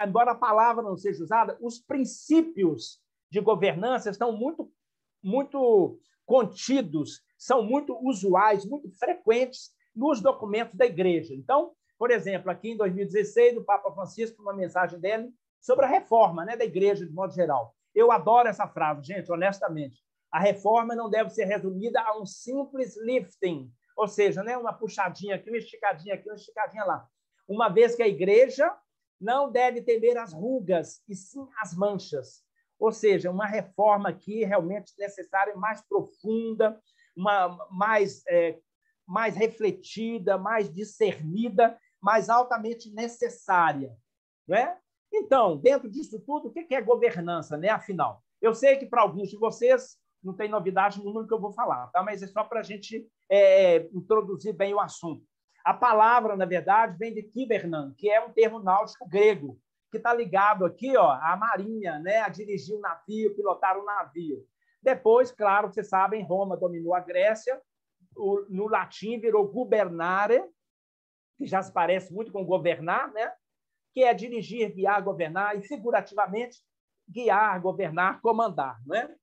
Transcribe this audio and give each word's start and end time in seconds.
embora 0.00 0.32
a 0.32 0.36
palavra 0.36 0.82
não 0.82 0.96
seja 0.96 1.22
usada, 1.22 1.56
os 1.60 1.78
princípios 1.78 3.00
de 3.30 3.40
governança 3.40 4.10
estão 4.10 4.32
muito, 4.32 4.70
muito 5.22 5.98
contidos, 6.24 7.22
são 7.36 7.62
muito 7.62 7.96
usuais, 8.06 8.64
muito 8.64 8.90
frequentes 8.98 9.70
nos 9.94 10.20
documentos 10.20 10.76
da 10.76 10.86
igreja. 10.86 11.34
Então, 11.34 11.72
por 11.98 12.10
exemplo, 12.10 12.50
aqui 12.50 12.70
em 12.70 12.76
2016, 12.76 13.58
o 13.58 13.64
Papa 13.64 13.92
Francisco, 13.92 14.42
uma 14.42 14.54
mensagem 14.54 14.98
dele 14.98 15.32
sobre 15.60 15.84
a 15.84 15.88
reforma 15.88 16.44
né, 16.44 16.56
da 16.56 16.64
igreja, 16.64 17.06
de 17.06 17.12
modo 17.12 17.32
geral. 17.32 17.74
Eu 17.94 18.10
adoro 18.10 18.48
essa 18.48 18.66
frase, 18.66 19.06
gente, 19.06 19.30
honestamente. 19.30 20.02
A 20.30 20.40
reforma 20.40 20.96
não 20.96 21.08
deve 21.08 21.30
ser 21.30 21.44
resumida 21.44 22.00
a 22.00 22.20
um 22.20 22.26
simples 22.26 22.96
lifting, 22.96 23.70
ou 23.96 24.08
seja, 24.08 24.42
né, 24.42 24.58
uma 24.58 24.72
puxadinha 24.72 25.36
aqui, 25.36 25.48
uma 25.48 25.58
esticadinha 25.58 26.14
aqui, 26.14 26.28
uma 26.28 26.34
esticadinha 26.34 26.84
lá. 26.84 27.06
Uma 27.48 27.68
vez 27.68 27.94
que 27.94 28.02
a 28.02 28.08
igreja 28.08 28.74
não 29.24 29.50
deve 29.50 29.80
temer 29.80 30.18
as 30.18 30.34
rugas, 30.34 31.02
e 31.08 31.16
sim 31.16 31.48
as 31.58 31.74
manchas. 31.74 32.44
Ou 32.78 32.92
seja, 32.92 33.30
uma 33.30 33.46
reforma 33.46 34.10
aqui 34.10 34.44
realmente 34.44 34.92
necessária, 34.98 35.56
mais 35.56 35.80
profunda, 35.80 36.78
uma, 37.16 37.66
mais, 37.70 38.22
é, 38.28 38.58
mais 39.06 39.34
refletida, 39.34 40.36
mais 40.36 40.70
discernida, 40.70 41.78
mais 42.00 42.28
altamente 42.28 42.92
necessária. 42.92 43.96
Não 44.46 44.56
é? 44.58 44.78
Então, 45.10 45.56
dentro 45.56 45.90
disso 45.90 46.20
tudo, 46.20 46.48
o 46.48 46.52
que 46.52 46.74
é 46.74 46.82
governança, 46.82 47.56
né? 47.56 47.70
afinal? 47.70 48.22
Eu 48.42 48.54
sei 48.54 48.76
que 48.76 48.84
para 48.84 49.00
alguns 49.00 49.30
de 49.30 49.38
vocês 49.38 49.96
não 50.22 50.34
tem 50.34 50.50
novidade 50.50 50.98
no 50.98 51.04
número 51.04 51.26
que 51.26 51.32
eu 51.32 51.40
vou 51.40 51.52
falar, 51.52 51.86
tá? 51.88 52.02
mas 52.02 52.22
é 52.22 52.26
só 52.26 52.44
para 52.44 52.60
a 52.60 52.62
gente 52.62 53.08
é, 53.30 53.88
introduzir 53.94 54.52
bem 54.52 54.74
o 54.74 54.80
assunto. 54.80 55.24
A 55.64 55.72
palavra, 55.72 56.36
na 56.36 56.44
verdade, 56.44 56.98
vem 56.98 57.14
de 57.14 57.22
kibernan, 57.22 57.94
que 57.96 58.10
é 58.10 58.22
um 58.22 58.30
termo 58.30 58.58
náutico 58.58 59.08
grego, 59.08 59.58
que 59.90 59.96
está 59.96 60.12
ligado 60.12 60.66
aqui 60.66 60.94
ó, 60.94 61.10
à 61.10 61.34
marinha, 61.36 61.98
né? 62.00 62.18
a 62.18 62.28
dirigir 62.28 62.76
um 62.76 62.80
navio, 62.80 63.34
pilotar 63.34 63.78
um 63.78 63.84
navio. 63.84 64.46
Depois, 64.82 65.32
claro, 65.32 65.72
vocês 65.72 65.88
sabem, 65.88 66.22
Roma 66.22 66.56
dominou 66.56 66.94
a 66.94 67.00
Grécia, 67.00 67.58
o, 68.14 68.44
no 68.50 68.68
latim 68.68 69.18
virou 69.18 69.48
gubernare, 69.48 70.44
que 71.38 71.46
já 71.46 71.62
se 71.62 71.72
parece 71.72 72.12
muito 72.12 72.30
com 72.30 72.44
governar, 72.44 73.10
né? 73.12 73.32
que 73.94 74.02
é 74.02 74.12
dirigir, 74.12 74.74
guiar, 74.74 75.02
governar, 75.02 75.56
e 75.56 75.62
figurativamente, 75.62 76.58
guiar, 77.08 77.58
governar, 77.62 78.20
comandar. 78.20 78.78
Né? 78.84 79.14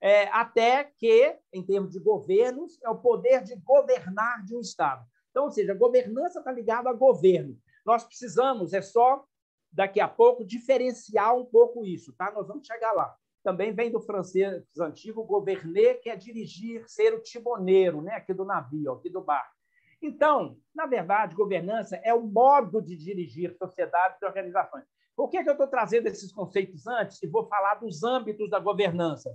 É, 0.00 0.24
até 0.28 0.84
que, 0.84 1.38
em 1.52 1.64
termos 1.64 1.92
de 1.92 2.00
governos, 2.00 2.78
é 2.82 2.90
o 2.90 2.98
poder 2.98 3.42
de 3.42 3.56
governar 3.56 4.44
de 4.44 4.54
um 4.54 4.60
Estado. 4.60 5.06
Então, 5.38 5.44
ou 5.44 5.52
seja, 5.52 5.72
governança 5.72 6.40
está 6.40 6.50
ligada 6.50 6.90
a 6.90 6.92
governo. 6.92 7.56
Nós 7.86 8.02
precisamos, 8.02 8.72
é 8.72 8.82
só 8.82 9.24
daqui 9.70 10.00
a 10.00 10.08
pouco, 10.08 10.44
diferenciar 10.44 11.36
um 11.36 11.44
pouco 11.44 11.86
isso, 11.86 12.12
tá? 12.14 12.32
Nós 12.32 12.48
vamos 12.48 12.66
chegar 12.66 12.90
lá. 12.90 13.14
Também 13.44 13.72
vem 13.72 13.88
do 13.88 14.00
francês 14.00 14.64
antigo 14.80 15.22
gouverner, 15.22 16.00
que 16.00 16.10
é 16.10 16.16
dirigir, 16.16 16.82
ser 16.88 17.14
o 17.14 17.22
timoneiro, 17.22 18.02
né? 18.02 18.14
aqui 18.14 18.34
do 18.34 18.44
navio, 18.44 18.94
aqui 18.94 19.08
do 19.08 19.20
barco. 19.20 19.54
Então, 20.02 20.58
na 20.74 20.86
verdade, 20.86 21.36
governança 21.36 21.94
é 22.02 22.12
o 22.12 22.26
modo 22.26 22.82
de 22.82 22.96
dirigir 22.96 23.54
sociedades 23.56 24.20
e 24.20 24.26
organizações. 24.26 24.86
Por 25.14 25.28
que, 25.28 25.40
que 25.44 25.48
eu 25.48 25.52
estou 25.52 25.68
trazendo 25.68 26.08
esses 26.08 26.32
conceitos 26.32 26.84
antes 26.88 27.22
e 27.22 27.28
vou 27.28 27.46
falar 27.46 27.76
dos 27.76 28.02
âmbitos 28.02 28.50
da 28.50 28.58
governança? 28.58 29.32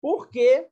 Porque 0.00 0.70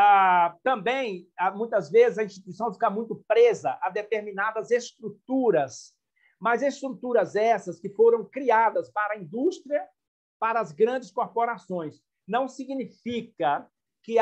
ah, 0.00 0.56
também, 0.62 1.28
ah, 1.36 1.50
muitas 1.50 1.90
vezes, 1.90 2.18
a 2.18 2.22
instituição 2.22 2.72
fica 2.72 2.88
muito 2.88 3.16
presa 3.26 3.76
a 3.82 3.90
determinadas 3.90 4.70
estruturas, 4.70 5.92
mas 6.38 6.62
estruturas 6.62 7.34
essas 7.34 7.80
que 7.80 7.90
foram 7.90 8.24
criadas 8.24 8.88
para 8.92 9.14
a 9.14 9.18
indústria, 9.18 9.84
para 10.38 10.60
as 10.60 10.70
grandes 10.70 11.10
corporações. 11.10 12.00
Não 12.28 12.46
significa 12.46 13.68
que, 14.04 14.18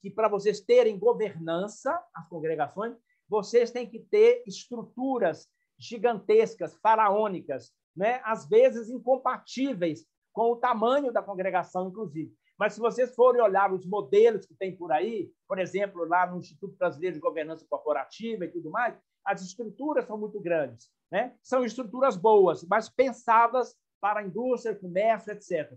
que 0.00 0.10
para 0.10 0.26
vocês 0.26 0.60
terem 0.60 0.98
governança, 0.98 2.04
as 2.12 2.28
congregações, 2.28 2.96
vocês 3.28 3.70
têm 3.70 3.88
que 3.88 4.00
ter 4.00 4.42
estruturas 4.44 5.48
gigantescas, 5.78 6.74
faraônicas, 6.82 7.72
né? 7.94 8.20
às 8.24 8.48
vezes 8.48 8.90
incompatíveis 8.90 10.04
com 10.32 10.50
o 10.50 10.56
tamanho 10.56 11.12
da 11.12 11.22
congregação, 11.22 11.90
inclusive. 11.90 12.34
Mas 12.58 12.74
se 12.74 12.80
vocês 12.80 13.14
forem 13.14 13.40
olhar 13.40 13.72
os 13.72 13.86
modelos 13.86 14.46
que 14.46 14.54
tem 14.54 14.76
por 14.76 14.92
aí, 14.92 15.30
por 15.48 15.58
exemplo, 15.58 16.04
lá 16.04 16.26
no 16.26 16.38
Instituto 16.38 16.76
Brasileiro 16.76 17.14
de 17.14 17.20
Governança 17.20 17.66
Corporativa 17.68 18.44
e 18.44 18.48
tudo 18.48 18.70
mais, 18.70 18.96
as 19.24 19.42
estruturas 19.42 20.06
são 20.06 20.18
muito 20.18 20.40
grandes. 20.40 20.90
Né? 21.10 21.36
São 21.42 21.64
estruturas 21.64 22.16
boas, 22.16 22.64
mas 22.64 22.88
pensadas 22.88 23.76
para 24.00 24.20
a 24.20 24.24
indústria, 24.24 24.74
comércio, 24.74 25.32
etc. 25.32 25.72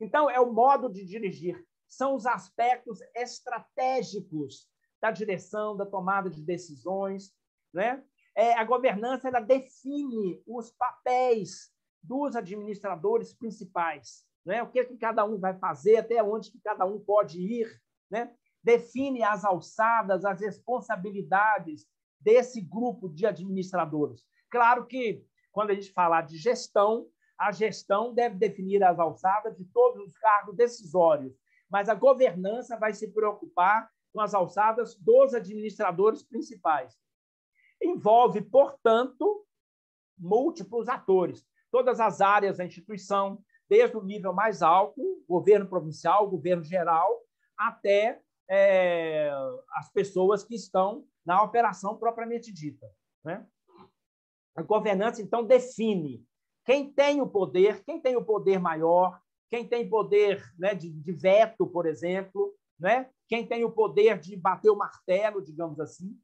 Então, 0.00 0.28
é 0.28 0.40
o 0.40 0.52
modo 0.52 0.90
de 0.90 1.04
dirigir, 1.04 1.64
são 1.88 2.14
os 2.14 2.26
aspectos 2.26 3.00
estratégicos 3.14 4.68
da 5.00 5.10
direção, 5.10 5.76
da 5.76 5.86
tomada 5.86 6.30
de 6.30 6.42
decisões. 6.42 7.32
Né? 7.72 8.02
É, 8.34 8.54
a 8.54 8.64
governança 8.64 9.28
ela 9.28 9.40
define 9.40 10.42
os 10.46 10.70
papéis 10.70 11.72
dos 12.02 12.34
administradores 12.34 13.32
principais 13.32 14.26
né? 14.44 14.62
o 14.62 14.68
que, 14.68 14.84
que 14.84 14.96
cada 14.96 15.24
um 15.24 15.38
vai 15.38 15.54
fazer, 15.58 15.96
até 15.96 16.22
onde 16.22 16.50
que 16.50 16.60
cada 16.60 16.84
um 16.84 16.98
pode 17.00 17.40
ir, 17.40 17.68
né? 18.10 18.34
define 18.62 19.22
as 19.22 19.44
alçadas, 19.44 20.24
as 20.24 20.40
responsabilidades 20.40 21.86
desse 22.20 22.60
grupo 22.60 23.08
de 23.08 23.26
administradores. 23.26 24.22
Claro 24.50 24.86
que, 24.86 25.24
quando 25.50 25.70
a 25.70 25.74
gente 25.74 25.92
falar 25.92 26.22
de 26.22 26.38
gestão, 26.38 27.08
a 27.38 27.50
gestão 27.50 28.14
deve 28.14 28.36
definir 28.36 28.84
as 28.84 28.98
alçadas 28.98 29.56
de 29.56 29.64
todos 29.64 30.06
os 30.06 30.16
cargos 30.18 30.54
decisórios, 30.54 31.36
mas 31.68 31.88
a 31.88 31.94
governança 31.94 32.76
vai 32.76 32.92
se 32.92 33.08
preocupar 33.08 33.90
com 34.12 34.20
as 34.20 34.34
alçadas 34.34 34.94
dos 34.94 35.34
administradores 35.34 36.22
principais. 36.22 36.94
Envolve, 37.82 38.42
portanto, 38.42 39.44
múltiplos 40.16 40.88
atores, 40.88 41.44
todas 41.70 41.98
as 41.98 42.20
áreas 42.20 42.58
da 42.58 42.64
instituição, 42.64 43.42
desde 43.72 43.96
o 43.96 44.02
nível 44.02 44.34
mais 44.34 44.60
alto, 44.60 45.00
governo 45.26 45.66
provincial, 45.66 46.28
governo 46.28 46.62
geral, 46.62 47.22
até 47.56 48.20
é, 48.46 49.32
as 49.70 49.90
pessoas 49.90 50.44
que 50.44 50.54
estão 50.54 51.06
na 51.24 51.42
operação 51.42 51.96
propriamente 51.96 52.52
dita. 52.52 52.86
Né? 53.24 53.46
A 54.54 54.60
governança, 54.60 55.22
então, 55.22 55.42
define 55.42 56.22
quem 56.66 56.92
tem 56.92 57.22
o 57.22 57.26
poder, 57.26 57.82
quem 57.82 57.98
tem 57.98 58.14
o 58.14 58.22
poder 58.22 58.58
maior, 58.58 59.18
quem 59.48 59.66
tem 59.66 59.88
poder 59.88 60.44
né, 60.58 60.74
de, 60.74 60.90
de 60.90 61.12
veto, 61.14 61.66
por 61.66 61.86
exemplo, 61.86 62.54
né? 62.78 63.08
quem 63.26 63.46
tem 63.46 63.64
o 63.64 63.72
poder 63.72 64.20
de 64.20 64.36
bater 64.36 64.68
o 64.68 64.76
martelo, 64.76 65.42
digamos 65.42 65.80
assim, 65.80 66.14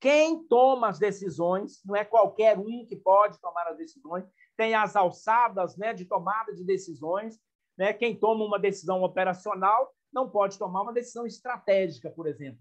quem 0.00 0.42
toma 0.44 0.88
as 0.88 0.98
decisões, 0.98 1.82
não 1.84 1.94
é 1.94 2.02
qualquer 2.02 2.58
um 2.58 2.86
que 2.86 2.96
pode 2.96 3.38
tomar 3.40 3.68
as 3.68 3.76
decisões, 3.76 4.24
tem 4.56 4.74
as 4.74 4.96
alçadas 4.96 5.76
né, 5.76 5.92
de 5.92 6.04
tomada 6.04 6.54
de 6.54 6.64
decisões. 6.64 7.40
Né? 7.76 7.92
Quem 7.92 8.16
toma 8.16 8.44
uma 8.44 8.58
decisão 8.58 9.02
operacional 9.02 9.92
não 10.12 10.30
pode 10.30 10.58
tomar 10.58 10.82
uma 10.82 10.92
decisão 10.92 11.26
estratégica, 11.26 12.10
por 12.10 12.26
exemplo. 12.26 12.60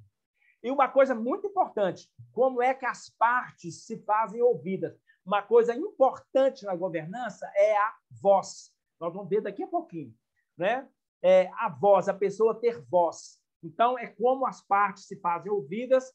E 0.64 0.72
uma 0.72 0.88
coisa 0.88 1.14
muito 1.14 1.46
importante, 1.46 2.10
como 2.32 2.62
é 2.62 2.74
que 2.74 2.86
as 2.86 3.10
partes 3.10 3.86
se 3.86 3.98
fazem 4.06 4.42
ouvidas? 4.42 4.98
Uma 5.26 5.42
coisa 5.42 5.76
importante 5.76 6.66
na 6.66 6.76
governança 6.76 7.50
é 7.56 7.78
a 7.78 7.94
voz. 8.10 8.72
Nós 9.00 9.14
vamos 9.14 9.30
ver 9.30 9.42
daqui 9.42 9.62
a 9.62 9.68
pouquinho. 9.68 10.14
Né? 10.58 10.88
É 11.22 11.50
a 11.54 11.70
voz, 11.70 12.08
a 12.08 12.14
pessoa 12.14 12.60
ter 12.60 12.82
voz. 12.86 13.42
Então, 13.62 13.98
é 13.98 14.08
como 14.08 14.46
as 14.46 14.62
partes 14.62 15.06
se 15.06 15.20
fazem 15.20 15.52
ouvidas 15.52 16.14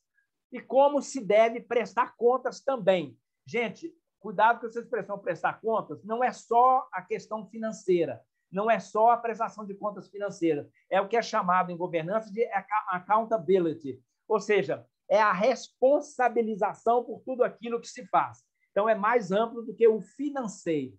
e 0.53 0.61
como 0.61 1.01
se 1.01 1.25
deve 1.25 1.61
prestar 1.61 2.17
contas 2.17 2.61
também. 2.61 3.19
Gente, 3.47 3.95
Cuidado 4.21 4.61
com 4.61 4.67
essa 4.67 4.81
expressão 4.81 5.19
prestar 5.19 5.61
contas, 5.61 6.03
não 6.05 6.23
é 6.23 6.33
só 6.33 6.89
a 6.93 7.03
questão 7.03 7.47
financeira, 7.49 8.21
não 8.51 8.71
é 8.71 8.81
só 8.81 9.13
a 9.13 9.17
prestação 9.17 9.65
de 9.65 9.75
contas 9.75 10.09
financeiras, 10.09 10.69
é 10.91 11.01
o 11.01 11.09
que 11.09 11.17
é 11.17 11.23
chamado 11.23 11.71
em 11.71 11.77
governança 11.77 12.33
de 12.33 12.45
accountability, 12.89 14.01
ou 14.27 14.41
seja, 14.41 14.87
é 15.09 15.21
a 15.21 15.33
responsabilização 15.33 17.05
por 17.05 17.21
tudo 17.21 17.45
aquilo 17.45 17.81
que 17.81 17.89
se 17.89 18.07
faz. 18.07 18.45
Então, 18.71 18.89
é 18.89 18.95
mais 18.95 19.33
amplo 19.33 19.63
do 19.63 19.75
que 19.75 19.89
o 19.89 20.01
financeiro. 20.01 20.97